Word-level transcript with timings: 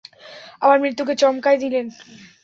আবার 0.61 0.77
মৃত্যুকে 0.79 1.13
চমকায় 1.15 1.59
দিলেন! 1.59 1.85